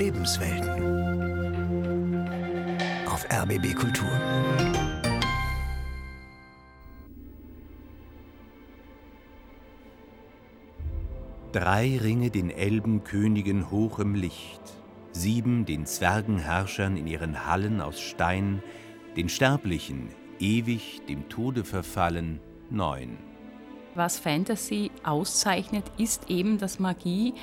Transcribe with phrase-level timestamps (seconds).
[0.00, 0.80] Lebenswelten.
[3.06, 4.08] Auf RBB Kultur.
[11.52, 14.62] Drei Ringe den Elbenkönigen hoch im Licht,
[15.12, 18.62] sieben den Zwergenherrschern in ihren Hallen aus Stein,
[19.18, 20.08] den Sterblichen,
[20.38, 22.40] ewig dem Tode verfallen,
[22.70, 23.18] neun.
[23.94, 27.34] Was Fantasy auszeichnet, ist eben, dass Magie,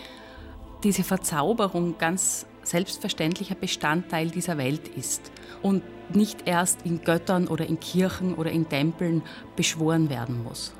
[0.84, 5.32] diese Verzauberung ganz selbstverständlicher Bestandteil dieser Welt ist
[5.62, 9.24] und nicht erst in Göttern oder in Kirchen oder in Tempeln
[9.56, 10.74] beschworen werden muss.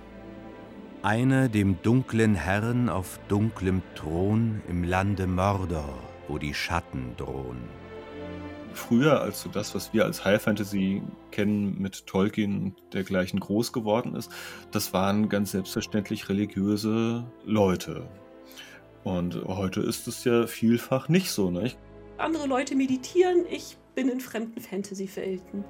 [1.02, 7.62] Einer dem dunklen Herrn auf dunklem Thron im Lande Mordor, wo die Schatten drohen
[8.78, 13.74] früher, als so das, was wir als High Fantasy kennen, mit Tolkien und dergleichen groß
[13.74, 14.32] geworden ist,
[14.72, 18.08] das waren ganz selbstverständlich religiöse Leute.
[19.08, 21.78] Und heute ist es ja vielfach nicht so, nicht?
[22.18, 25.64] Andere Leute meditieren, ich bin in fremden Fantasy-Welten.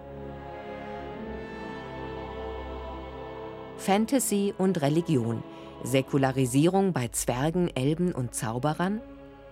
[3.77, 5.43] Fantasy und Religion.
[5.83, 9.01] Säkularisierung bei Zwergen, Elben und Zauberern?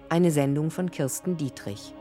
[0.10, 1.94] Eine Sendung von Kirsten Dietrich.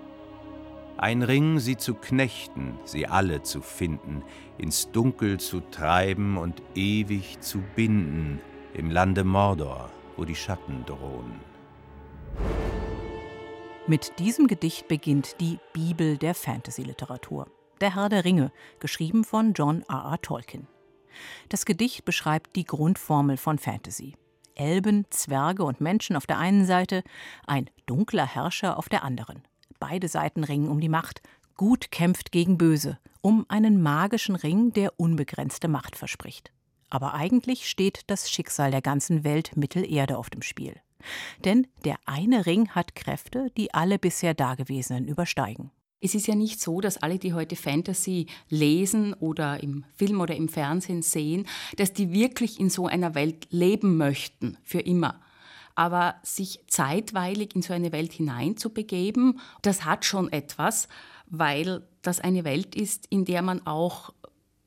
[0.97, 4.23] Ein Ring, sie zu knechten, sie alle zu finden,
[4.57, 8.41] ins Dunkel zu treiben und ewig zu binden,
[8.73, 11.54] im Lande Mordor, wo die Schatten drohen.
[13.87, 17.49] Mit diesem Gedicht beginnt die Bibel der Fantasy-Literatur.
[17.81, 20.13] Der Herr der Ringe, geschrieben von John R.
[20.13, 20.23] R.
[20.23, 20.67] Tolkien.
[21.49, 24.17] Das Gedicht beschreibt die Grundformel von Fantasy.
[24.55, 27.03] Elben, Zwerge und Menschen auf der einen Seite,
[27.47, 29.43] ein dunkler Herrscher auf der anderen.
[29.81, 31.21] Beide Seiten ringen um die Macht.
[31.57, 36.53] Gut kämpft gegen Böse, um einen magischen Ring, der unbegrenzte Macht verspricht.
[36.91, 40.81] Aber eigentlich steht das Schicksal der ganzen Welt Mittelerde auf dem Spiel.
[41.45, 45.71] Denn der eine Ring hat Kräfte, die alle bisher Dagewesenen übersteigen.
[46.01, 50.37] Es ist ja nicht so, dass alle, die heute Fantasy lesen oder im Film oder
[50.37, 51.47] im Fernsehen sehen,
[51.79, 55.23] dass die wirklich in so einer Welt leben möchten, für immer.
[55.75, 60.89] Aber sich zeitweilig in so eine Welt hineinzubegeben, das hat schon etwas,
[61.27, 64.13] weil das eine Welt ist, in der man auch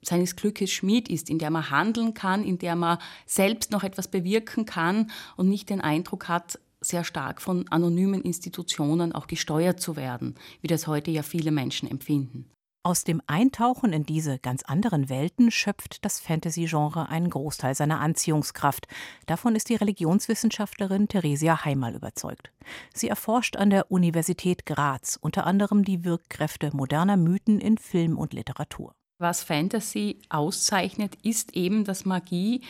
[0.02, 4.08] seines Glückes Schmied ist, in der man handeln kann, in der man selbst noch etwas
[4.08, 9.96] bewirken kann und nicht den Eindruck hat, sehr stark von anonymen Institutionen auch gesteuert zu
[9.96, 12.50] werden, wie das heute ja viele Menschen empfinden.
[12.88, 18.88] Aus dem Eintauchen in diese ganz anderen Welten schöpft das Fantasy-Genre einen Großteil seiner Anziehungskraft.
[19.26, 22.54] Davon ist die Religionswissenschaftlerin Theresia Heimal überzeugt.
[22.94, 28.32] Sie erforscht an der Universität Graz unter anderem die Wirkkräfte moderner Mythen in Film und
[28.32, 28.94] Literatur.
[29.20, 32.62] Was Fantasy auszeichnet, ist eben, dass Magie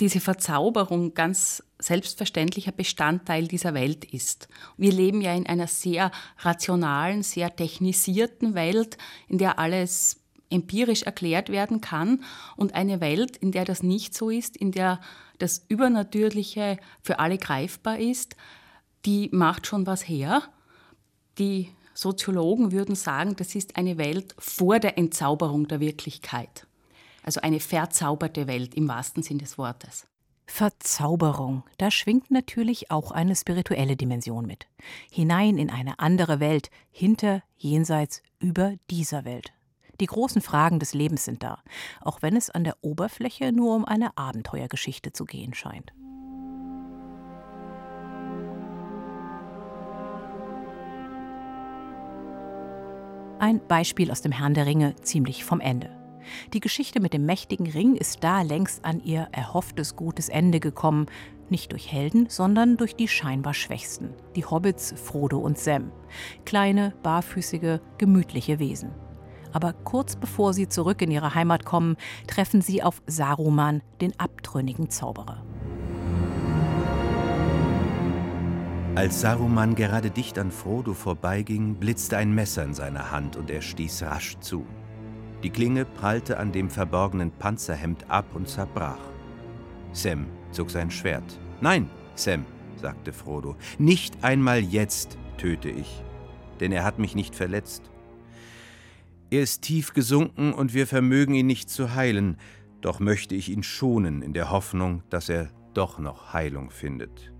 [0.00, 4.48] diese Verzauberung ganz selbstverständlicher Bestandteil dieser Welt ist.
[4.76, 6.10] Wir leben ja in einer sehr
[6.40, 8.98] rationalen, sehr technisierten Welt,
[9.28, 10.20] in der alles
[10.50, 12.24] empirisch erklärt werden kann
[12.56, 15.00] und eine Welt, in der das nicht so ist, in der
[15.38, 18.36] das Übernatürliche für alle greifbar ist,
[19.06, 20.42] die macht schon was her.
[21.38, 26.66] Die Soziologen würden sagen, das ist eine Welt vor der Entzauberung der Wirklichkeit.
[27.22, 30.06] Also eine verzauberte Welt im wahrsten Sinn des Wortes.
[30.46, 34.66] Verzauberung, da schwingt natürlich auch eine spirituelle Dimension mit.
[35.10, 39.52] Hinein in eine andere Welt, hinter, jenseits, über dieser Welt.
[40.00, 41.62] Die großen Fragen des Lebens sind da,
[42.00, 45.92] auch wenn es an der Oberfläche nur um eine Abenteuergeschichte zu gehen scheint.
[53.44, 55.90] Ein Beispiel aus dem Herrn der Ringe, ziemlich vom Ende.
[56.54, 61.08] Die Geschichte mit dem mächtigen Ring ist da längst an ihr erhofftes gutes Ende gekommen,
[61.50, 65.92] nicht durch Helden, sondern durch die scheinbar Schwächsten, die Hobbits Frodo und Sam,
[66.46, 68.92] kleine, barfüßige, gemütliche Wesen.
[69.52, 74.88] Aber kurz bevor sie zurück in ihre Heimat kommen, treffen sie auf Saruman, den abtrünnigen
[74.88, 75.44] Zauberer.
[78.96, 83.60] Als Saruman gerade dicht an Frodo vorbeiging, blitzte ein Messer in seiner Hand und er
[83.60, 84.64] stieß rasch zu.
[85.42, 89.00] Die Klinge prallte an dem verborgenen Panzerhemd ab und zerbrach.
[89.92, 91.24] Sam zog sein Schwert.
[91.60, 92.46] Nein, Sam,
[92.76, 96.04] sagte Frodo, nicht einmal jetzt töte ich,
[96.60, 97.90] denn er hat mich nicht verletzt.
[99.28, 102.36] Er ist tief gesunken und wir vermögen ihn nicht zu heilen,
[102.80, 107.33] doch möchte ich ihn schonen in der Hoffnung, dass er doch noch Heilung findet.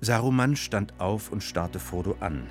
[0.00, 2.46] Saruman stand auf und starrte Frodo an.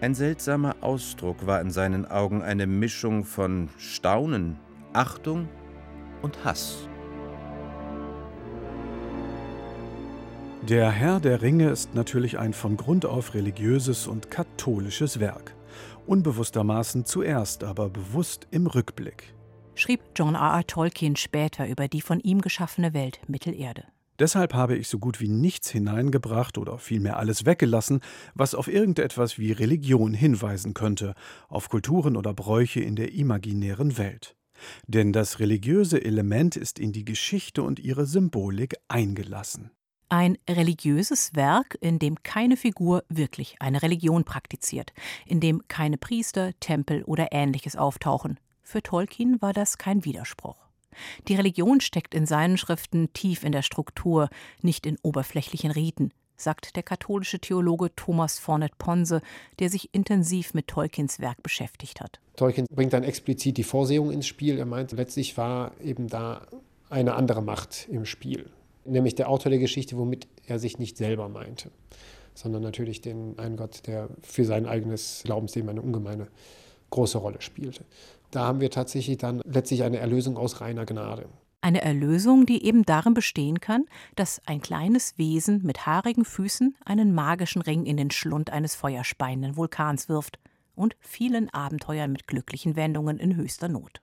[0.00, 4.58] Ein seltsamer Ausdruck war in seinen Augen eine Mischung von Staunen,
[4.92, 5.48] Achtung
[6.20, 6.88] und Hass.
[10.68, 15.54] Der Herr der Ringe ist natürlich ein von Grund auf religiöses und katholisches Werk.
[16.06, 19.34] Unbewusstermaßen zuerst, aber bewusst im Rückblick.
[19.74, 20.52] Schrieb John R.
[20.52, 20.66] R.
[20.66, 23.84] Tolkien später über die von ihm geschaffene Welt Mittelerde.
[24.18, 28.00] Deshalb habe ich so gut wie nichts hineingebracht oder vielmehr alles weggelassen,
[28.34, 31.14] was auf irgendetwas wie Religion hinweisen könnte,
[31.48, 34.36] auf Kulturen oder Bräuche in der imaginären Welt.
[34.86, 39.70] Denn das religiöse Element ist in die Geschichte und ihre Symbolik eingelassen.
[40.08, 44.92] Ein religiöses Werk, in dem keine Figur wirklich eine Religion praktiziert,
[45.26, 48.38] in dem keine Priester, Tempel oder ähnliches auftauchen.
[48.62, 50.63] Für Tolkien war das kein Widerspruch.
[51.28, 54.28] Die Religion steckt in seinen Schriften tief in der Struktur,
[54.62, 59.20] nicht in oberflächlichen Riten, sagt der katholische Theologe Thomas Fornet Ponse,
[59.58, 62.20] der sich intensiv mit Tolkiens Werk beschäftigt hat.
[62.36, 64.58] Tolkien bringt dann explizit die Vorsehung ins Spiel.
[64.58, 66.46] Er meint, letztlich war eben da
[66.90, 68.50] eine andere Macht im Spiel
[68.84, 71.70] nämlich der Autor der Geschichte, womit er sich nicht selber meinte,
[72.34, 76.28] sondern natürlich den einen Gott, der für sein eigenes Glaubensleben eine ungemeine
[76.90, 77.84] große Rolle spielte.
[78.34, 81.28] Da haben wir tatsächlich dann letztlich eine Erlösung aus reiner Gnade.
[81.60, 83.84] Eine Erlösung, die eben darin bestehen kann,
[84.16, 89.56] dass ein kleines Wesen mit haarigen Füßen einen magischen Ring in den Schlund eines feuerspeienden
[89.56, 90.40] Vulkans wirft
[90.74, 94.02] und vielen Abenteuern mit glücklichen Wendungen in höchster Not.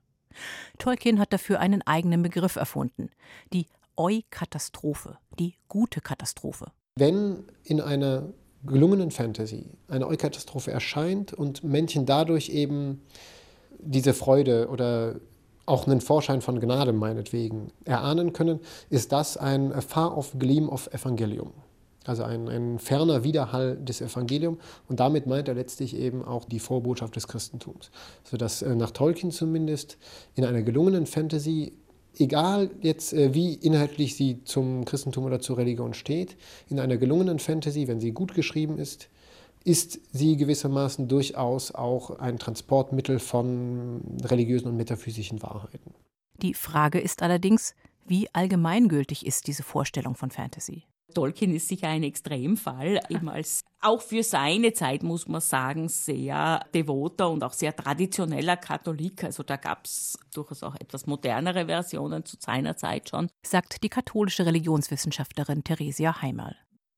[0.77, 3.09] Tolkien hat dafür einen eigenen Begriff erfunden,
[3.51, 3.67] die
[3.97, 6.71] Eu-Katastrophe, die gute Katastrophe.
[6.95, 8.31] Wenn in einer
[8.63, 13.01] gelungenen Fantasy eine Eu-Katastrophe erscheint und Männchen dadurch eben
[13.83, 15.15] diese Freude oder
[15.65, 21.51] auch einen Vorschein von Gnade meinetwegen erahnen können, ist das ein Far-off Gleam of Evangelium.
[22.05, 24.57] Also ein, ein ferner Widerhall des Evangeliums.
[24.89, 27.91] Und damit meint er letztlich eben auch die Vorbotschaft des Christentums.
[28.23, 29.97] Sodass äh, nach Tolkien zumindest
[30.33, 31.73] in einer gelungenen Fantasy
[32.17, 36.37] egal jetzt, äh, wie inhaltlich sie zum Christentum oder zur Religion steht,
[36.69, 39.09] in einer gelungenen Fantasy, wenn sie gut geschrieben ist,
[39.63, 45.93] ist sie gewissermaßen durchaus auch ein Transportmittel von religiösen und metaphysischen Wahrheiten.
[46.41, 47.75] Die Frage ist allerdings,
[48.05, 50.83] wie allgemeingültig ist diese Vorstellung von Fantasy?
[51.13, 56.65] Tolkien ist sicher ein Extremfall, eben als auch für seine Zeit, muss man sagen, sehr
[56.73, 59.23] devoter und auch sehr traditioneller Katholik.
[59.23, 63.29] Also da gab es durchaus auch etwas modernere Versionen zu seiner Zeit schon.
[63.45, 66.55] Sagt die katholische Religionswissenschaftlerin Theresia Heimal.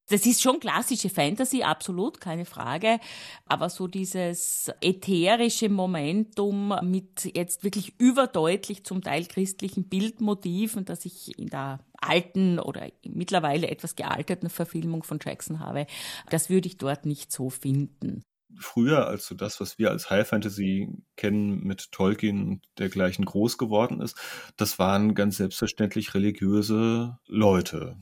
[0.10, 3.00] Das ist schon klassische Fantasy, absolut, keine Frage.
[3.46, 11.38] Aber so dieses ätherische Momentum mit jetzt wirklich überdeutlich zum Teil christlichen Bildmotiven, das ich
[11.40, 15.88] in der alten oder mittlerweile etwas gealterten Verfilmung von Jackson habe,
[16.30, 18.24] das würde ich dort nicht so finden
[18.60, 23.58] früher als so das, was wir als High Fantasy kennen, mit Tolkien und dergleichen groß
[23.58, 24.16] geworden ist,
[24.58, 27.98] das waren ganz selbstverständlich religiöse Leute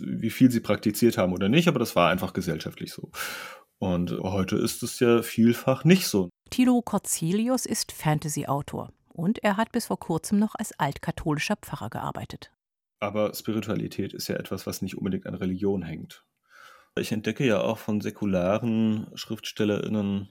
[0.00, 3.10] wie viel sie praktiziert haben oder nicht, aber das war einfach gesellschaftlich so.
[3.78, 6.30] Und heute ist es ja vielfach nicht so.
[6.50, 12.52] Tilo Corzilius ist Fantasy-Autor und er hat bis vor kurzem noch als altkatholischer Pfarrer gearbeitet.
[13.00, 16.24] Aber Spiritualität ist ja etwas, was nicht unbedingt an Religion hängt.
[16.98, 20.28] Ich entdecke ja auch von säkularen SchriftstellerInnen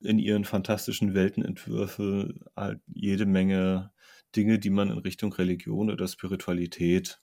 [0.00, 3.92] in ihren fantastischen Weltenentwürfe halt jede Menge
[4.34, 7.21] Dinge, die man in Richtung Religion oder Spiritualität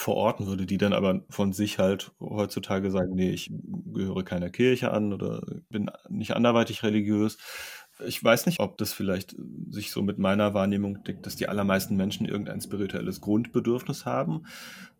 [0.00, 3.50] verorten würde, die dann aber von sich halt heutzutage sagen, nee, ich
[3.92, 7.38] gehöre keiner Kirche an oder bin nicht anderweitig religiös.
[8.06, 9.34] Ich weiß nicht, ob das vielleicht
[9.70, 14.44] sich so mit meiner Wahrnehmung deckt, dass die allermeisten Menschen irgendein spirituelles Grundbedürfnis haben,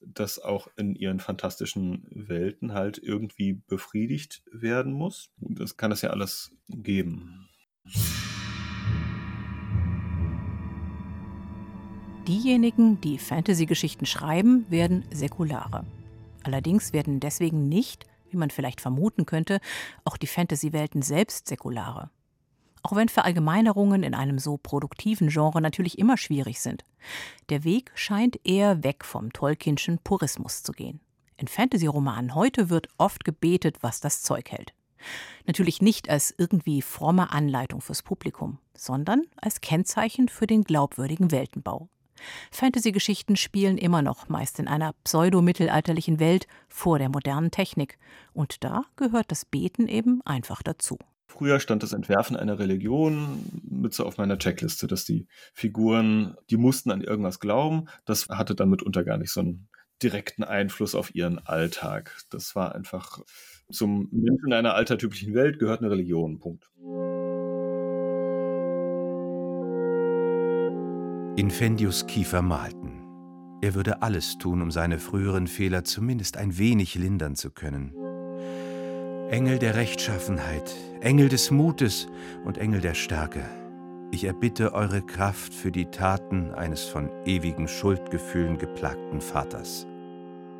[0.01, 5.31] das auch in ihren fantastischen Welten halt irgendwie befriedigt werden muss.
[5.39, 7.49] Das kann es ja alles geben.
[12.27, 15.85] Diejenigen, die Fantasy-Geschichten schreiben, werden Säkulare.
[16.43, 19.61] Allerdings werden deswegen nicht, wie man vielleicht vermuten könnte,
[20.05, 22.11] auch die Fantasy-Welten selbst säkulare.
[22.83, 26.85] Auch wenn Verallgemeinerungen in einem so produktiven Genre natürlich immer schwierig sind.
[27.49, 30.99] Der Weg scheint eher weg vom Tolkienschen Purismus zu gehen.
[31.37, 34.75] In Fantasy-Romanen heute wird oft gebetet, was das Zeug hält.
[35.47, 41.89] Natürlich nicht als irgendwie fromme Anleitung fürs Publikum, sondern als Kennzeichen für den glaubwürdigen Weltenbau.
[42.51, 47.99] Fantasy-Geschichten spielen immer noch meist in einer pseudo-mittelalterlichen Welt vor der modernen Technik.
[48.33, 50.99] Und da gehört das Beten eben einfach dazu.
[51.29, 56.57] Früher stand das Entwerfen einer Religion mit so auf meiner Checkliste, dass die Figuren, die
[56.57, 57.89] mussten an irgendwas glauben.
[58.05, 59.69] Das hatte dann mitunter gar nicht so einen
[60.03, 62.17] direkten Einfluss auf ihren Alltag.
[62.31, 63.21] Das war einfach
[63.71, 66.39] zum Menschen in einer altertümlichen Welt gehört eine Religion.
[66.39, 66.71] Punkt.
[71.37, 73.03] Infendius Kiefer malten.
[73.61, 77.95] Er würde alles tun, um seine früheren Fehler zumindest ein wenig lindern zu können.
[79.29, 82.09] Engel der Rechtschaffenheit, Engel des Mutes
[82.47, 83.45] und Engel der Stärke,
[84.13, 89.87] ich erbitte eure Kraft für die Taten eines von ewigen Schuldgefühlen geplagten Vaters.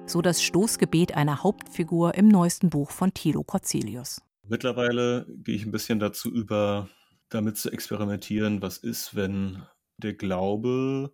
[0.05, 4.21] So das Stoßgebet einer Hauptfigur im neuesten Buch von Thilo Corzelius.
[4.47, 6.91] Mittlerweile gehe ich ein bisschen dazu über,
[7.31, 9.63] damit zu experimentieren, was ist, wenn
[9.99, 11.13] der Glaube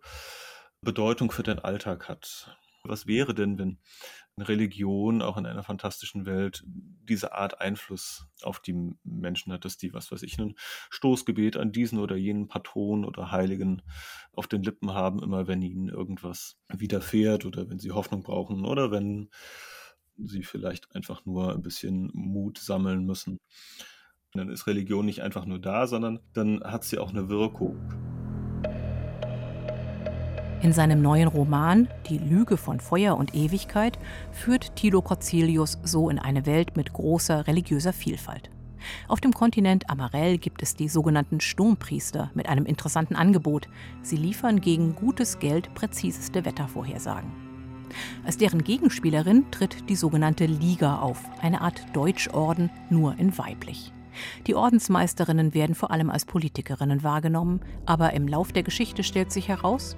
[0.81, 2.57] Bedeutung für den Alltag hat.
[2.83, 3.79] Was wäre denn, wenn
[4.37, 9.93] Religion auch in einer fantastischen Welt diese Art Einfluss auf die Menschen hat, dass die,
[9.93, 10.55] was weiß ich, ein
[10.89, 13.83] Stoßgebet an diesen oder jenen Patron oder Heiligen
[14.33, 18.91] auf den Lippen haben, immer wenn ihnen irgendwas widerfährt oder wenn sie Hoffnung brauchen oder
[18.91, 19.29] wenn
[20.17, 23.39] sie vielleicht einfach nur ein bisschen Mut sammeln müssen.
[24.33, 28.12] Dann ist Religion nicht einfach nur da, sondern dann hat sie auch eine Wirkung.
[30.63, 33.99] In seinem neuen Roman Die Lüge von Feuer und Ewigkeit
[34.31, 38.49] führt Thilo Corzelius so in eine Welt mit großer religiöser Vielfalt.
[39.09, 43.67] Auf dem Kontinent Amarell gibt es die sogenannten Sturmpriester mit einem interessanten Angebot.
[44.03, 47.29] Sie liefern gegen gutes Geld präziseste Wettervorhersagen.
[48.25, 53.91] Als deren Gegenspielerin tritt die sogenannte Liga auf, eine Art Deutschorden nur in weiblich.
[54.47, 59.47] Die Ordensmeisterinnen werden vor allem als Politikerinnen wahrgenommen, aber im Lauf der Geschichte stellt sich
[59.47, 59.97] heraus,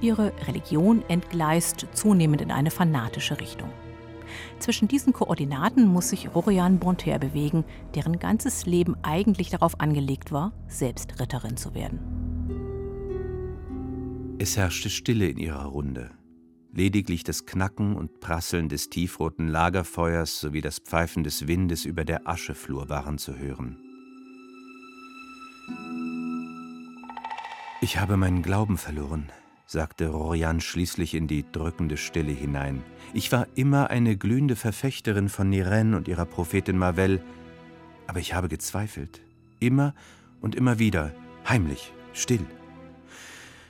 [0.00, 3.70] ihre Religion entgleist zunehmend in eine fanatische Richtung.
[4.58, 7.64] Zwischen diesen Koordinaten muss sich Rorian Bonter bewegen,
[7.94, 11.98] deren ganzes Leben eigentlich darauf angelegt war, selbst Ritterin zu werden.
[14.38, 16.10] Es herrschte Stille in ihrer Runde.
[16.72, 22.28] Lediglich das Knacken und Prasseln des tiefroten Lagerfeuers sowie das Pfeifen des Windes über der
[22.28, 23.76] Ascheflur waren zu hören.
[27.82, 29.30] Ich habe meinen Glauben verloren,
[29.70, 32.82] sagte Rorian schließlich in die drückende Stille hinein.
[33.14, 37.22] Ich war immer eine glühende Verfechterin von Nirene und ihrer Prophetin Marvel,
[38.08, 39.20] aber ich habe gezweifelt.
[39.60, 39.94] Immer
[40.40, 41.12] und immer wieder,
[41.48, 42.44] heimlich, still.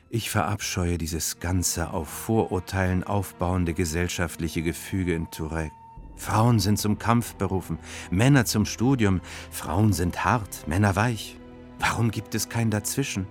[0.09, 5.75] Ich verabscheue dieses ganze auf Vorurteilen aufbauende gesellschaftliche Gefüge in Tourette.
[6.16, 7.78] Frauen sind zum Kampf berufen,
[8.11, 11.37] Männer zum Studium, Frauen sind hart, Männer weich.
[11.78, 13.26] Warum gibt es kein Dazwischen?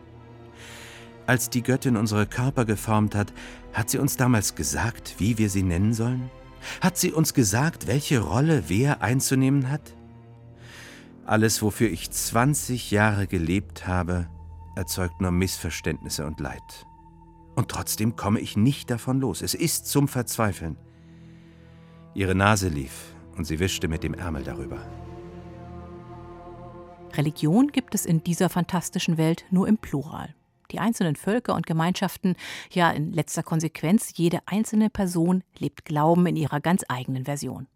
[1.29, 3.31] Als die Göttin unsere Körper geformt hat,
[3.71, 6.31] hat sie uns damals gesagt, wie wir sie nennen sollen?
[6.81, 9.95] Hat sie uns gesagt, welche Rolle wer einzunehmen hat?
[11.27, 14.27] Alles, wofür ich 20 Jahre gelebt habe,
[14.75, 16.88] erzeugt nur Missverständnisse und Leid.
[17.55, 19.43] Und trotzdem komme ich nicht davon los.
[19.43, 20.77] Es ist zum Verzweifeln.
[22.15, 24.79] Ihre Nase lief und sie wischte mit dem Ärmel darüber.
[27.13, 30.33] Religion gibt es in dieser fantastischen Welt nur im Plural.
[30.71, 32.35] Die einzelnen Völker und Gemeinschaften,
[32.71, 37.67] ja in letzter Konsequenz jede einzelne Person lebt Glauben in ihrer ganz eigenen Version.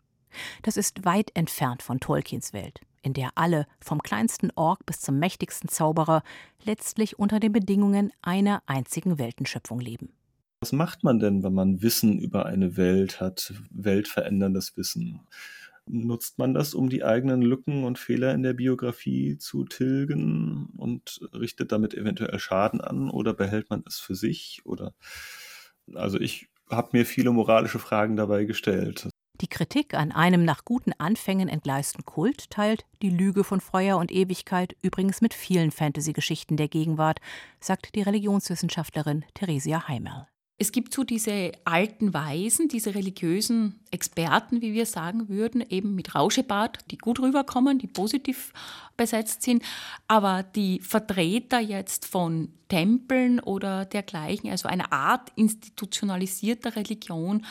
[0.62, 5.20] Das ist weit entfernt von Tolkiens Welt in der alle, vom kleinsten Ork bis zum
[5.20, 6.24] mächtigsten Zauberer,
[6.64, 10.14] letztlich unter den Bedingungen einer einzigen Weltenschöpfung leben.
[10.62, 15.20] Was macht man denn, wenn man Wissen über eine Welt hat, weltveränderndes Wissen?
[15.86, 21.20] Nutzt man das, um die eigenen Lücken und Fehler in der Biografie zu tilgen und
[21.34, 24.62] richtet damit eventuell Schaden an oder behält man es für sich?
[24.64, 24.94] Oder
[25.94, 29.10] also ich habe mir viele moralische Fragen dabei gestellt.
[29.42, 34.12] Die Kritik an einem nach guten Anfängen entgleisten Kult teilt die Lüge von Feuer und
[34.12, 37.20] Ewigkeit übrigens mit vielen Fantasy-Geschichten der Gegenwart,
[37.60, 40.28] sagt die Religionswissenschaftlerin Theresia Heimerl.
[40.64, 46.16] Es gibt so diese alten Weisen, diese religiösen Experten, wie wir sagen würden, eben mit
[46.16, 48.54] Rauschebart, die gut rüberkommen, die positiv
[48.96, 49.62] besetzt sind.
[50.08, 57.46] Aber die Vertreter jetzt von Tempeln oder dergleichen, also einer Art institutionalisierter Religion,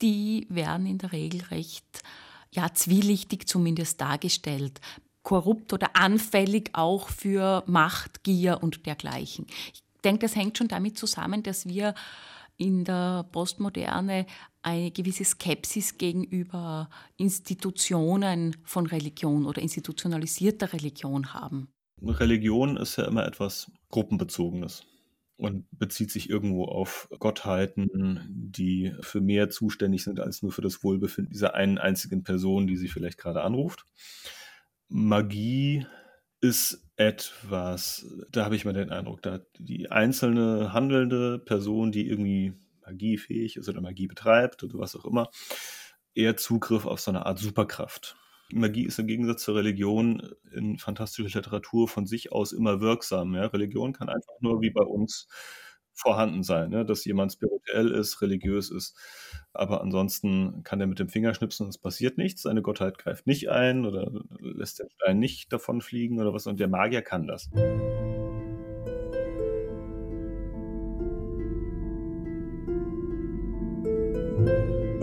[0.00, 2.04] die werden in der Regel recht
[2.52, 4.80] ja, zwielichtig zumindest dargestellt.
[5.24, 9.48] Korrupt oder anfällig auch für Macht, Gier und dergleichen.
[9.74, 11.96] Ich denke, das hängt schon damit zusammen, dass wir
[12.62, 14.26] in der Postmoderne
[14.62, 21.72] eine gewisse Skepsis gegenüber Institutionen von Religion oder institutionalisierter Religion haben.
[22.00, 24.86] Religion ist ja immer etwas Gruppenbezogenes
[25.36, 30.84] und bezieht sich irgendwo auf Gottheiten, die für mehr zuständig sind als nur für das
[30.84, 33.86] Wohlbefinden dieser einen einzigen Person, die sie vielleicht gerade anruft.
[34.88, 35.84] Magie
[36.40, 42.54] ist etwas, da habe ich mal den Eindruck, da die einzelne handelnde Person, die irgendwie
[42.84, 45.30] magiefähig ist oder Magie betreibt oder was auch immer,
[46.14, 48.16] eher Zugriff auf so eine Art Superkraft.
[48.52, 53.34] Magie ist im Gegensatz zur Religion in fantastischer Literatur von sich aus immer wirksam.
[53.34, 53.46] Ja?
[53.46, 55.28] Religion kann einfach nur wie bei uns
[55.94, 56.84] vorhanden sein, ne?
[56.84, 58.96] dass jemand spirituell ist, religiös ist.
[59.54, 62.42] Aber ansonsten kann er mit dem Finger schnipsen und es passiert nichts.
[62.42, 66.46] Seine Gottheit greift nicht ein oder lässt den Stein nicht davon fliegen oder was.
[66.46, 67.50] Und der Magier kann das.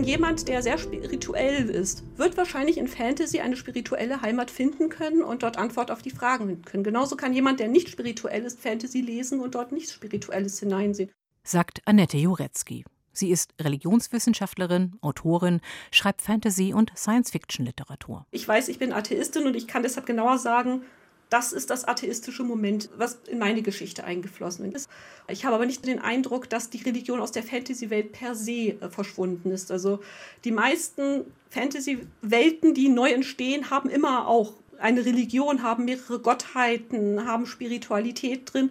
[0.02, 5.44] Jemand, der sehr spirituell ist, wird wahrscheinlich in Fantasy eine spirituelle Heimat finden können und
[5.44, 6.82] dort Antwort auf die Fragen finden können.
[6.82, 11.12] Genauso kann jemand, der nicht spirituell ist, Fantasy lesen und dort nichts Spirituelles hineinsehen.
[11.44, 12.84] Sagt Annette Jurecki.
[13.20, 15.60] Sie ist Religionswissenschaftlerin, Autorin,
[15.92, 18.26] schreibt Fantasy- und Science-Fiction-Literatur.
[18.30, 20.82] Ich weiß, ich bin Atheistin und ich kann deshalb genauer sagen,
[21.28, 24.88] das ist das atheistische Moment, was in meine Geschichte eingeflossen ist.
[25.28, 28.88] Ich habe aber nicht den Eindruck, dass die Religion aus der Fantasy-Welt per se äh,
[28.88, 29.70] verschwunden ist.
[29.70, 30.00] Also
[30.44, 37.46] die meisten Fantasy-Welten, die neu entstehen, haben immer auch eine Religion, haben mehrere Gottheiten, haben
[37.46, 38.70] Spiritualität drin,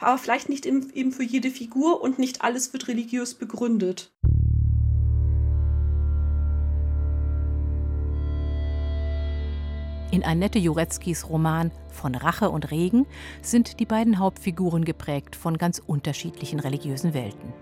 [0.00, 4.12] aber vielleicht nicht eben für jede Figur und nicht alles wird religiös begründet.
[10.10, 13.06] In Annette Jureckis Roman Von Rache und Regen
[13.42, 17.52] sind die beiden Hauptfiguren geprägt von ganz unterschiedlichen religiösen Welten.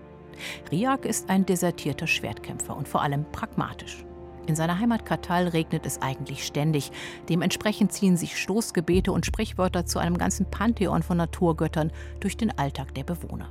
[0.71, 4.06] Riak ist ein desertierter Schwertkämpfer und vor allem pragmatisch.
[4.47, 6.91] In seiner Heimat Katal regnet es eigentlich ständig.
[7.27, 12.95] Dementsprechend ziehen sich Stoßgebete und Sprichwörter zu einem ganzen Pantheon von Naturgöttern durch den Alltag
[12.95, 13.49] der Bewohner.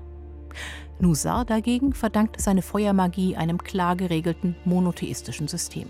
[0.98, 5.86] Nusar dagegen verdankt seine Feuermagie einem klar geregelten monotheistischen System.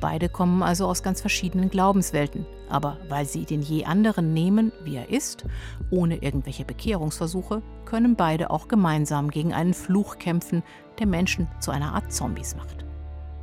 [0.00, 4.96] Beide kommen also aus ganz verschiedenen Glaubenswelten, aber weil sie den je anderen nehmen, wie
[4.96, 5.44] er ist,
[5.90, 10.64] ohne irgendwelche Bekehrungsversuche, können beide auch gemeinsam gegen einen Fluch kämpfen,
[10.98, 12.85] der Menschen zu einer Art Zombies macht.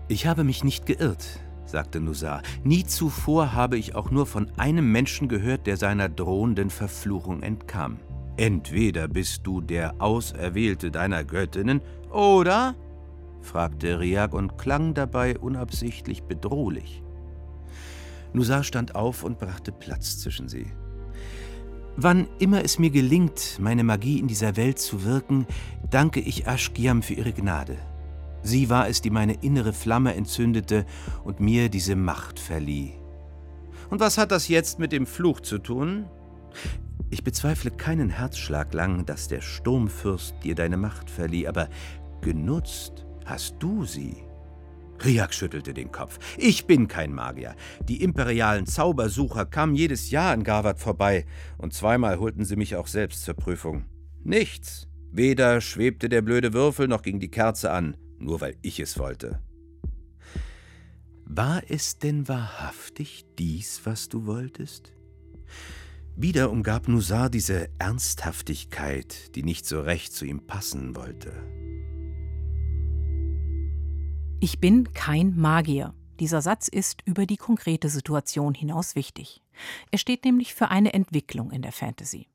[0.08, 2.42] Ich habe mich nicht geirrt, sagte Nusar.
[2.64, 8.00] Nie zuvor habe ich auch nur von einem Menschen gehört, der seiner drohenden Verfluchung entkam.
[8.36, 11.82] Entweder bist du der Auserwählte deiner Göttinnen,
[12.12, 12.76] oder
[13.42, 17.02] fragte Riak und klang dabei unabsichtlich bedrohlich.
[18.34, 20.68] Nusar stand auf und brachte Platz zwischen sie.
[21.96, 25.46] Wann immer es mir gelingt, meine Magie in dieser Welt zu wirken,
[25.90, 27.78] danke ich Ashgiam für ihre Gnade.
[28.44, 30.86] Sie war es, die meine innere Flamme entzündete
[31.24, 32.94] und mir diese Macht verlieh.
[33.90, 36.06] Und was hat das jetzt mit dem Fluch zu tun?
[37.10, 41.70] Ich bezweifle keinen Herzschlag lang, dass der Sturmfürst dir deine Macht verlieh, aber
[42.22, 44.18] genutzt Hast du sie?
[45.04, 46.20] Riak schüttelte den Kopf.
[46.38, 47.56] Ich bin kein Magier.
[47.88, 51.26] Die imperialen Zaubersucher kamen jedes Jahr in Garvat vorbei,
[51.58, 53.86] und zweimal holten sie mich auch selbst zur Prüfung.
[54.24, 54.88] Nichts.
[55.12, 59.42] Weder schwebte der blöde Würfel noch ging die Kerze an, nur weil ich es wollte.
[61.26, 64.94] War es denn wahrhaftig dies, was du wolltest?
[66.16, 71.34] Wieder umgab Nusar diese Ernsthaftigkeit, die nicht so recht zu ihm passen wollte.
[74.40, 75.94] Ich bin kein Magier.
[76.20, 79.42] Dieser Satz ist über die konkrete Situation hinaus wichtig.
[79.90, 82.28] Er steht nämlich für eine Entwicklung in der Fantasy.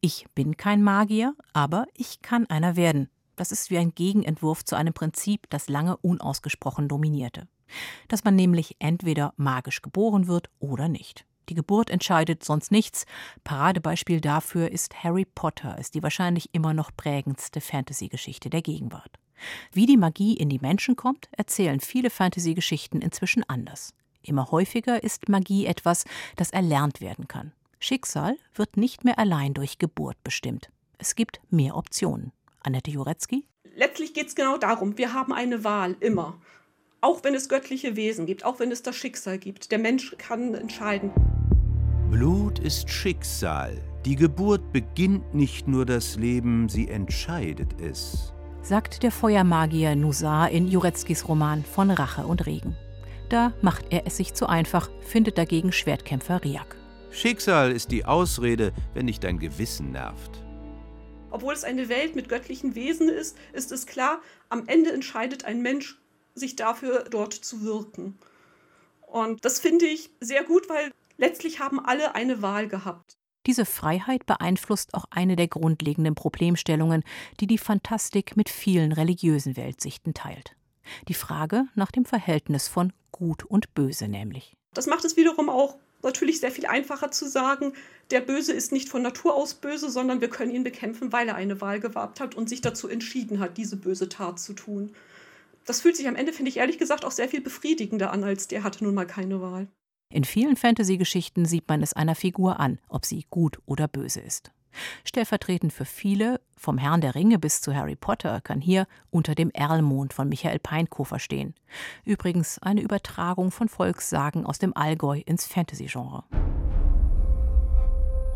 [0.00, 3.08] Ich bin kein Magier, aber ich kann einer werden.
[3.36, 7.48] Das ist wie ein Gegenentwurf zu einem Prinzip, das lange unausgesprochen dominierte.
[8.08, 11.24] Dass man nämlich entweder magisch geboren wird oder nicht.
[11.48, 13.04] Die Geburt entscheidet sonst nichts.
[13.44, 19.18] Paradebeispiel dafür ist Harry Potter, ist die wahrscheinlich immer noch prägendste Fantasy-Geschichte der Gegenwart.
[19.72, 23.94] Wie die Magie in die Menschen kommt, erzählen viele Fantasy-Geschichten inzwischen anders.
[24.22, 26.04] Immer häufiger ist Magie etwas,
[26.36, 27.52] das erlernt werden kann.
[27.80, 30.70] Schicksal wird nicht mehr allein durch Geburt bestimmt.
[30.98, 32.30] Es gibt mehr Optionen.
[32.62, 33.46] Annette Jurecki?
[33.74, 36.40] Letztlich geht es genau darum, wir haben eine Wahl, immer.
[37.00, 39.72] Auch wenn es göttliche Wesen gibt, auch wenn es das Schicksal gibt.
[39.72, 41.10] Der Mensch kann entscheiden.
[42.10, 43.82] Blut ist Schicksal.
[44.04, 50.68] Die Geburt beginnt nicht nur das Leben, sie entscheidet es sagt der Feuermagier Nusar in
[50.68, 52.76] Jureckis Roman von Rache und Regen.
[53.28, 56.76] Da macht er es sich zu einfach, findet dagegen Schwertkämpfer Riak.
[57.10, 60.41] Schicksal ist die Ausrede, wenn dich dein Gewissen nervt.
[61.32, 65.62] Obwohl es eine Welt mit göttlichen Wesen ist, ist es klar, am Ende entscheidet ein
[65.62, 65.98] Mensch
[66.34, 68.18] sich dafür, dort zu wirken.
[69.00, 73.16] Und das finde ich sehr gut, weil letztlich haben alle eine Wahl gehabt.
[73.46, 77.02] Diese Freiheit beeinflusst auch eine der grundlegenden Problemstellungen,
[77.40, 80.54] die die Fantastik mit vielen religiösen Weltsichten teilt.
[81.08, 84.52] Die Frage nach dem Verhältnis von Gut und Böse nämlich.
[84.74, 87.72] Das macht es wiederum auch natürlich sehr viel einfacher zu sagen,
[88.10, 91.34] der Böse ist nicht von Natur aus böse, sondern wir können ihn bekämpfen, weil er
[91.34, 94.94] eine Wahl gewagt hat und sich dazu entschieden hat, diese böse Tat zu tun.
[95.64, 98.48] Das fühlt sich am Ende, finde ich ehrlich gesagt, auch sehr viel befriedigender an, als
[98.48, 99.68] der hatte nun mal keine Wahl.
[100.12, 104.50] In vielen Fantasy-Geschichten sieht man es einer Figur an, ob sie gut oder böse ist.
[105.04, 109.50] Stellvertretend für viele, vom Herrn der Ringe bis zu Harry Potter, kann hier unter dem
[109.50, 111.54] Erlmond von Michael Peinkofer stehen.
[112.04, 116.24] Übrigens eine Übertragung von Volkssagen aus dem Allgäu ins Fantasy-Genre.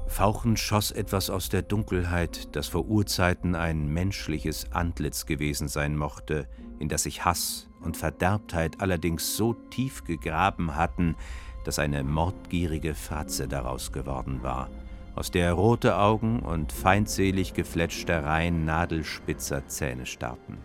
[0.09, 6.49] Fauchend schoss etwas aus der Dunkelheit, das vor Urzeiten ein menschliches Antlitz gewesen sein mochte,
[6.79, 11.17] in das sich Hass und Verderbtheit allerdings so tief gegraben hatten,
[11.65, 14.71] dass eine mordgierige Fratze daraus geworden war
[15.17, 20.59] aus der rote Augen und feindselig gefletschte Reihen nadelspitzer Zähne starrten.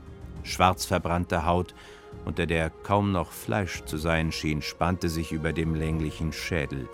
[0.43, 1.73] Schwarz verbrannte Haut,
[2.25, 6.89] unter der kaum noch Fleisch zu sein schien, spannte sich über dem länglichen Schädel.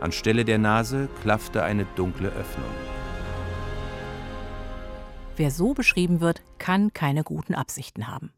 [0.00, 2.70] Anstelle der Nase klaffte eine dunkle Öffnung.
[5.36, 8.32] Wer so beschrieben wird, kann keine guten Absichten haben.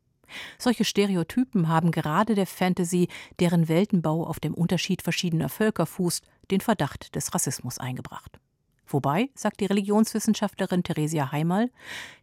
[0.59, 6.61] Solche Stereotypen haben gerade der Fantasy, deren Weltenbau auf dem Unterschied verschiedener Völker fußt, den
[6.61, 8.41] Verdacht des Rassismus eingebracht.
[8.87, 11.71] Wobei, sagt die Religionswissenschaftlerin Theresia Heimal,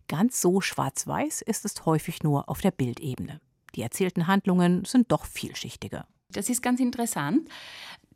[0.07, 3.41] ganz so schwarz-weiß ist es häufig nur auf der Bildebene.
[3.75, 6.07] Die erzählten Handlungen sind doch vielschichtiger.
[6.29, 7.47] Das ist ganz interessant,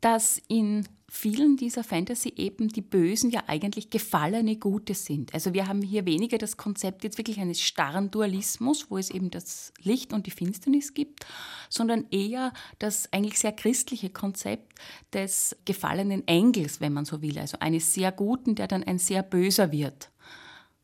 [0.00, 5.32] dass in vielen dieser Fantasy eben die Bösen ja eigentlich gefallene Gute sind.
[5.32, 9.30] Also wir haben hier weniger das Konzept jetzt wirklich eines starren Dualismus, wo es eben
[9.30, 11.24] das Licht und die Finsternis gibt,
[11.70, 14.78] sondern eher das eigentlich sehr christliche Konzept
[15.14, 17.38] des gefallenen Engels, wenn man so will.
[17.38, 20.10] Also eines sehr Guten, der dann ein sehr Böser wird.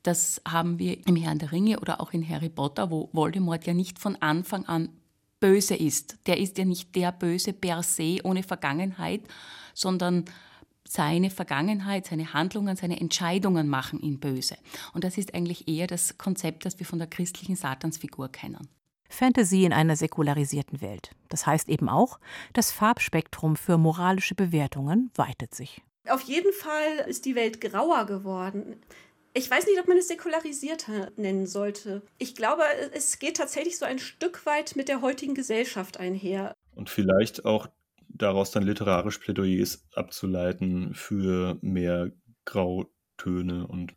[0.03, 3.75] Das haben wir im Herrn der Ringe oder auch in Harry Potter, wo Voldemort ja
[3.75, 4.89] nicht von Anfang an
[5.45, 6.17] böse ist.
[6.27, 9.21] Der ist ja nicht der Böse per se ohne Vergangenheit,
[9.75, 10.25] sondern
[10.89, 14.57] seine Vergangenheit, seine Handlungen, seine Entscheidungen machen ihn böse.
[14.95, 18.69] Und das ist eigentlich eher das Konzept, das wir von der christlichen Satansfigur kennen.
[19.11, 21.11] Fantasy in einer säkularisierten Welt.
[21.29, 22.19] Das heißt eben auch,
[22.55, 25.83] das Farbspektrum für moralische Bewertungen weitet sich.
[26.09, 28.77] Auf jeden Fall ist die Welt grauer geworden.
[29.37, 32.03] Ich weiß nicht, ob man es säkularisierter nennen sollte.
[32.19, 36.55] Ich glaube, es geht tatsächlich so ein Stück weit mit der heutigen Gesellschaft einher.
[36.77, 37.69] Und vielleicht auch
[38.09, 42.13] daraus dann literarisch Plädoyers abzuleiten für mehr
[42.45, 43.97] Grautöne und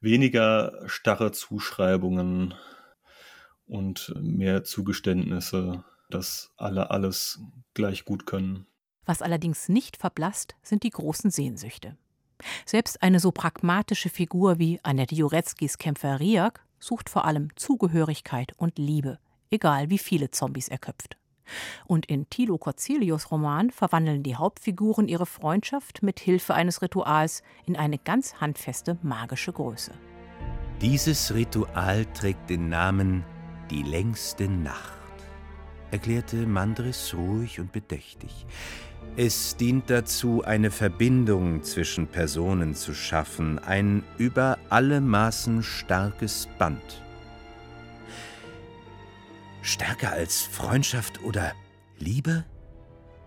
[0.00, 2.54] weniger starre Zuschreibungen
[3.64, 7.40] und mehr Zugeständnisse, dass alle alles
[7.74, 8.66] gleich gut können.
[9.04, 11.96] Was allerdings nicht verblasst, sind die großen Sehnsüchte.
[12.64, 18.78] Selbst eine so pragmatische Figur wie Annette Jureckis Kämpfer Riak sucht vor allem Zugehörigkeit und
[18.78, 19.18] Liebe,
[19.50, 21.16] egal wie viele Zombies er köpft.
[21.86, 27.76] Und in Thilo Corzilius Roman verwandeln die Hauptfiguren ihre Freundschaft mit Hilfe eines Rituals in
[27.76, 29.92] eine ganz handfeste magische Größe.
[30.80, 33.24] Dieses Ritual trägt den Namen
[33.70, 34.95] Die längste Nacht,
[35.90, 38.46] erklärte Mandris ruhig und bedächtig.
[39.16, 47.02] Es dient dazu, eine Verbindung zwischen Personen zu schaffen, ein über alle Maßen starkes Band.
[49.62, 51.52] Stärker als Freundschaft oder
[51.98, 52.44] Liebe?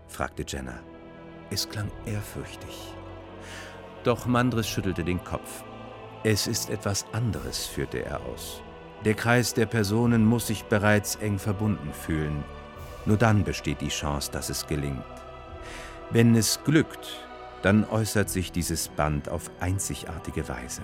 [0.08, 0.80] fragte Jenna.
[1.50, 2.94] Es klang ehrfürchtig.
[4.04, 5.64] Doch Mandris schüttelte den Kopf.
[6.22, 8.62] Es ist etwas anderes, führte er aus.
[9.04, 12.44] Der Kreis der Personen muss sich bereits eng verbunden fühlen.
[13.06, 15.02] Nur dann besteht die Chance, dass es gelingt.
[16.10, 17.26] Wenn es glückt,
[17.62, 20.82] dann äußert sich dieses Band auf einzigartige Weise.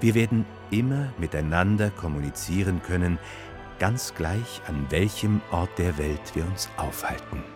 [0.00, 3.18] Wir werden immer miteinander kommunizieren können,
[3.78, 7.55] ganz gleich an welchem Ort der Welt wir uns aufhalten.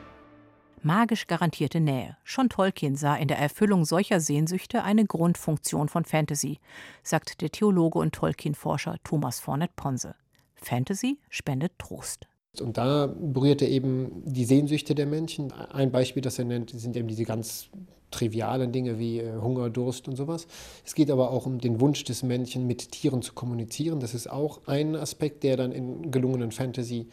[0.83, 2.17] Magisch garantierte Nähe.
[2.25, 6.59] Schon Tolkien sah in der Erfüllung solcher Sehnsüchte eine Grundfunktion von Fantasy,
[7.03, 10.15] sagt der Theologe und Tolkien-Forscher Thomas Fornet-Ponse.
[10.55, 12.27] Fantasy spendet Trost.
[12.59, 15.53] Und da berührt er eben die Sehnsüchte der Menschen.
[15.53, 17.69] Ein Beispiel, das er nennt, sind eben diese ganz
[18.11, 20.47] trivialen Dinge wie äh, Hunger, Durst und sowas.
[20.85, 24.01] Es geht aber auch um den Wunsch des Menschen, mit Tieren zu kommunizieren.
[24.01, 27.09] Das ist auch ein Aspekt, der dann in gelungenen Fantasy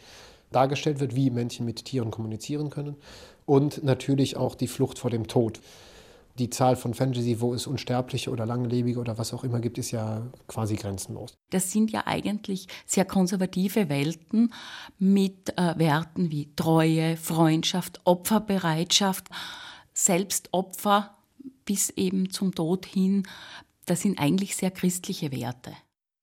[0.50, 2.96] dargestellt wird, wie Menschen mit Tieren kommunizieren können.
[3.48, 5.60] Und natürlich auch die Flucht vor dem Tod
[6.38, 9.90] die Zahl von Fantasy, wo es Unsterbliche oder Langlebige oder was auch immer gibt, ist
[9.90, 11.34] ja quasi grenzenlos.
[11.50, 14.52] Das sind ja eigentlich sehr konservative Welten
[14.98, 19.28] mit äh, Werten wie Treue, Freundschaft, Opferbereitschaft,
[19.94, 21.16] Selbstopfer
[21.64, 23.26] bis eben zum Tod hin.
[23.86, 25.72] Das sind eigentlich sehr christliche Werte.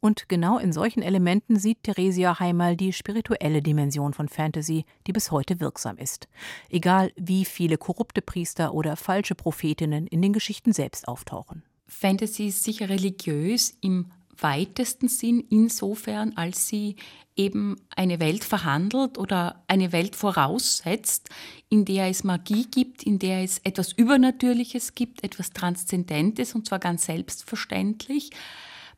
[0.06, 5.32] Und genau in solchen Elementen sieht Theresia Heimal die spirituelle Dimension von Fantasy, die bis
[5.32, 6.28] heute wirksam ist.
[6.70, 11.64] Egal wie viele korrupte Priester oder falsche Prophetinnen in den Geschichten selbst auftauchen.
[11.88, 16.98] Fantasy ist sicher religiös im weitesten Sinn insofern, als sie
[17.36, 21.30] eben eine Welt verhandelt oder eine Welt voraussetzt,
[21.70, 26.78] in der es Magie gibt, in der es etwas Übernatürliches gibt, etwas Transzendentes und zwar
[26.78, 28.30] ganz selbstverständlich.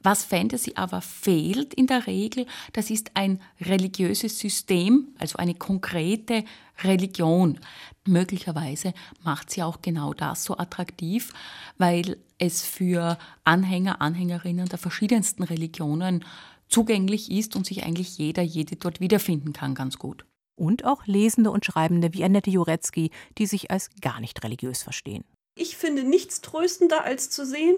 [0.03, 6.43] Was Fantasy aber fehlt in der Regel, das ist ein religiöses System, also eine konkrete
[6.83, 7.59] Religion.
[8.05, 11.33] Möglicherweise macht sie auch genau das so attraktiv,
[11.77, 16.23] weil es für Anhänger, Anhängerinnen der verschiedensten Religionen
[16.67, 20.25] zugänglich ist und sich eigentlich jeder, jede dort wiederfinden kann, ganz gut.
[20.55, 25.23] Und auch Lesende und Schreibende wie Annette Jurecki, die sich als gar nicht religiös verstehen.
[25.55, 27.77] Ich finde nichts tröstender, als zu sehen,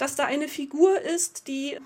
[0.00, 1.78] dass da eine Figur ist, die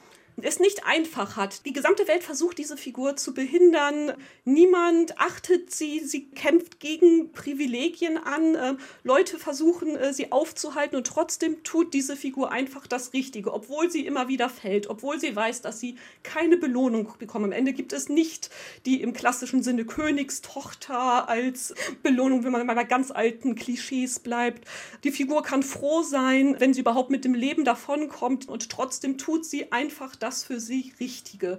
[0.43, 1.65] es nicht einfach hat.
[1.65, 4.13] Die gesamte Welt versucht, diese Figur zu behindern.
[4.45, 6.01] Niemand achtet sie.
[6.01, 8.55] Sie kämpft gegen Privilegien an.
[8.55, 13.91] Äh, Leute versuchen, äh, sie aufzuhalten und trotzdem tut diese Figur einfach das Richtige, obwohl
[13.91, 17.45] sie immer wieder fällt, obwohl sie weiß, dass sie keine Belohnung bekommt.
[17.45, 18.51] Am Ende gibt es nicht
[18.87, 24.67] die im klassischen Sinne Königstochter als Belohnung, wenn man bei ganz alten Klischees bleibt.
[25.05, 29.45] Die Figur kann froh sein, wenn sie überhaupt mit dem Leben davonkommt und trotzdem tut
[29.45, 31.59] sie einfach das für sie Richtige.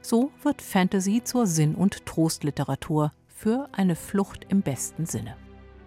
[0.00, 5.36] So wird Fantasy zur Sinn- und Trostliteratur für eine Flucht im besten Sinne.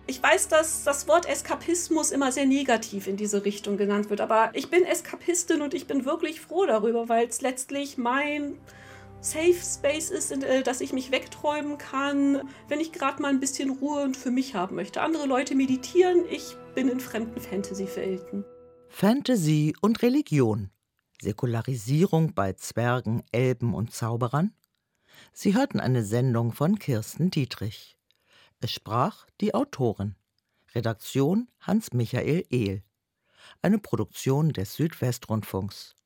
[0.08, 4.52] Ich weiß, dass das Wort Eskapismus immer sehr negativ in diese Richtung genannt wird, aber
[4.54, 8.58] ich bin Eskapistin und ich bin wirklich froh darüber, weil es letztlich mein
[9.22, 13.40] Safe Space ist, in äh, dass ich mich wegträumen kann, wenn ich gerade mal ein
[13.40, 15.02] bisschen Ruhe und für mich haben möchte.
[15.02, 18.44] Andere Leute meditieren, ich bin in fremden Fantasy-Welten.
[18.90, 20.72] Fantasy und Religion
[21.22, 24.56] Säkularisierung bei Zwergen, Elben und Zauberern?
[25.34, 27.96] Sie hörten eine Sendung von Kirsten Dietrich.
[28.60, 30.16] Es sprach die Autorin.
[30.74, 32.84] Redaktion Hans-Michael Ehl.
[33.62, 35.96] Eine Produktion des Südwestrundfunks.